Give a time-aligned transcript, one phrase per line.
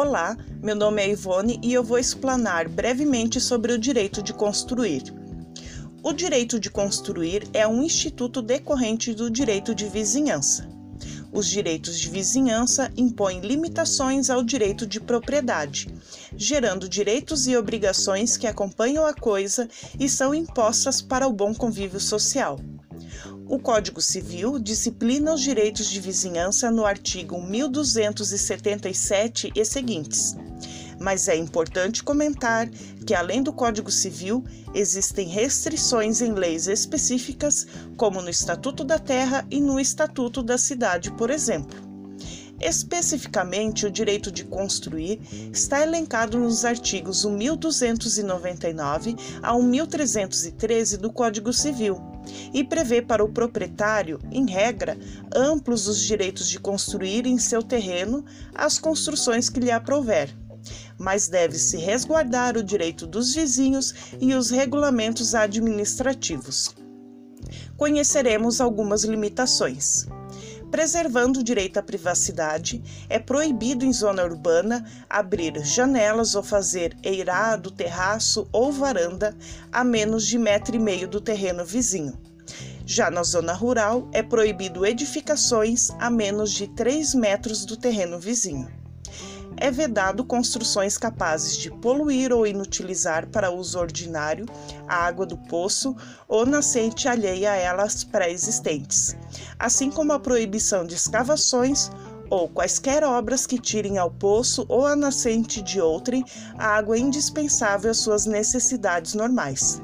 [0.00, 5.02] Olá, meu nome é Ivone e eu vou explanar brevemente sobre o direito de construir.
[6.04, 10.68] O direito de construir é um instituto decorrente do direito de vizinhança.
[11.32, 15.92] Os direitos de vizinhança impõem limitações ao direito de propriedade,
[16.36, 19.68] gerando direitos e obrigações que acompanham a coisa
[19.98, 22.56] e são impostas para o bom convívio social.
[23.48, 30.36] O Código Civil disciplina os direitos de vizinhança no artigo 1277 e seguintes.
[31.00, 32.68] Mas é importante comentar
[33.06, 37.66] que, além do Código Civil, existem restrições em leis específicas,
[37.96, 41.88] como no Estatuto da Terra e no Estatuto da Cidade, por exemplo.
[42.60, 52.17] Especificamente, o direito de construir está elencado nos artigos 1299 a 1313 do Código Civil
[52.52, 54.98] e prevê para o proprietário, em regra,
[55.34, 60.34] amplos os direitos de construir em seu terreno as construções que lhe aprouver.
[60.98, 66.74] Mas deve-se resguardar o direito dos vizinhos e os regulamentos administrativos.
[67.76, 70.06] Conheceremos algumas limitações.
[70.70, 77.70] Preservando o direito à privacidade, é proibido em zona urbana abrir janelas ou fazer eirado,
[77.70, 79.34] terraço ou varanda
[79.72, 82.18] a menos de metro e meio do terreno vizinho.
[82.84, 88.68] Já na zona rural, é proibido edificações a menos de 3 metros do terreno vizinho
[89.60, 94.46] é vedado construções capazes de poluir ou inutilizar para uso ordinário
[94.86, 99.16] a água do poço ou nascente alheia a elas pré-existentes,
[99.58, 101.90] assim como a proibição de escavações
[102.30, 106.24] ou quaisquer obras que tirem ao poço ou à nascente de outrem
[106.58, 109.80] a água indispensável às suas necessidades normais.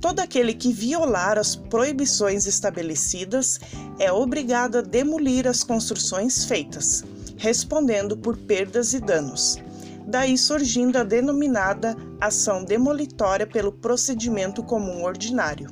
[0.00, 3.60] Todo aquele que violar as proibições estabelecidas
[4.00, 7.04] é obrigado a demolir as construções feitas,
[7.42, 9.58] respondendo por perdas e danos.
[10.06, 15.68] Daí surgindo a denominada ação demolitória pelo procedimento comum ordinário.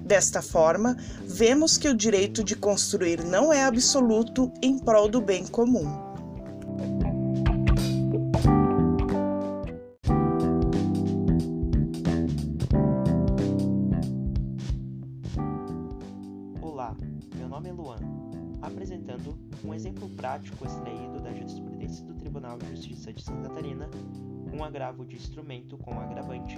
[0.00, 5.46] Desta forma, vemos que o direito de construir não é absoluto em prol do bem
[5.46, 5.86] comum.
[16.62, 16.96] Olá,
[17.36, 18.24] meu nome é Luan
[18.66, 23.88] apresentando um exemplo prático extraído da jurisprudência do Tribunal de Justiça de Santa Catarina,
[24.52, 26.56] um agravo de instrumento com agravante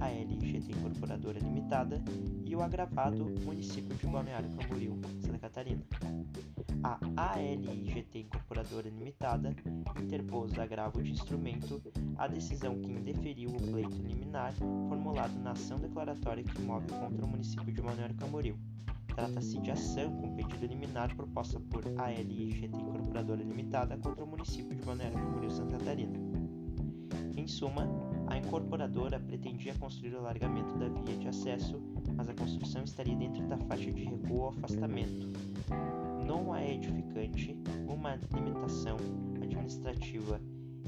[0.00, 2.02] ALGT Incorporadora Limitada
[2.44, 5.82] e o agravado município de Balneário Camboriú, Santa Catarina.
[6.82, 9.54] A ALGT Incorporadora Limitada
[10.00, 11.82] interpôs agravo de instrumento
[12.16, 17.28] à decisão que indeferiu o pleito liminar formulado na ação declaratória que move contra o
[17.28, 18.56] município de Balneário Camboriú
[19.20, 24.82] Trata-se de ação com pedido liminar proposta por ALIGT Incorporadora Limitada contra o município de
[24.82, 26.18] Balneário Camboriú, Santa Catarina.
[27.36, 27.86] Em suma,
[28.28, 31.82] a incorporadora pretendia construir o alargamento da via de acesso,
[32.16, 35.28] mas a construção estaria dentro da faixa de recuo ou afastamento.
[36.26, 37.54] Não há edificante
[37.86, 38.96] uma limitação
[39.42, 40.40] administrativa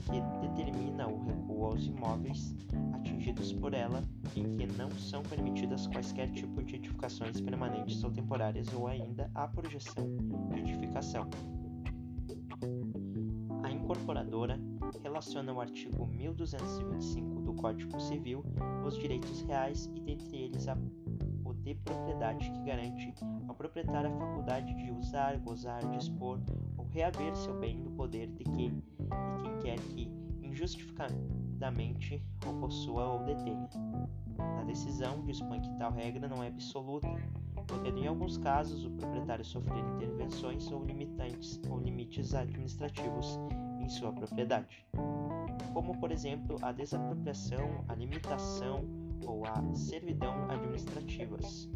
[0.07, 2.55] que determina o recuo aos imóveis
[2.95, 4.03] atingidos por ela
[4.37, 9.47] em que não são permitidas quaisquer tipo de edificações permanentes ou temporárias ou ainda a
[9.49, 10.07] projeção
[10.53, 11.29] de edificação.
[13.63, 14.59] A incorporadora
[15.03, 18.45] relaciona o artigo 1225 do Código Civil
[18.85, 20.77] os direitos reais e dentre eles a
[21.45, 23.15] o de propriedade que garante
[23.49, 26.41] ao proprietário a faculdade de usar, gozar, dispor
[26.77, 28.83] ou reaver seu bem no poder de de quem
[29.63, 30.11] quer que
[30.43, 31.42] injustificadamente
[32.47, 33.69] o possua ou detenha.
[34.37, 37.09] Na decisão, dispõe que tal regra não é absoluta,
[37.67, 43.39] podendo em alguns casos o proprietário sofrer intervenções ou limitantes ou limites administrativos
[43.81, 44.85] em sua propriedade,
[45.73, 48.85] como por exemplo a desapropriação, a limitação
[49.27, 51.69] ou a servidão administrativas.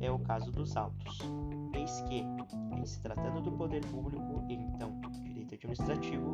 [0.00, 1.18] É o caso dos autos.
[1.74, 2.24] Eis que,
[2.76, 6.32] em se tratando do poder público e então direito administrativo,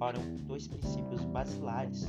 [0.00, 2.08] vigoram dois princípios basilares: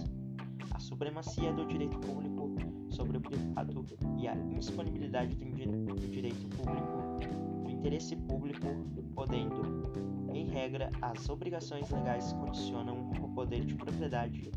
[0.71, 2.55] a supremacia do direito público
[2.89, 3.85] sobre o privado
[4.17, 7.19] e a indisponibilidade do direito público,
[7.65, 8.65] do interesse público,
[9.13, 9.91] podendo,
[10.33, 14.49] em regra, as obrigações legais condicionam o poder de propriedade